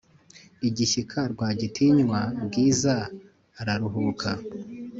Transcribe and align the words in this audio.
igishyika 0.67 1.19
rwagitinywa 1.33 2.19
bwizaararuhuka 2.45 4.29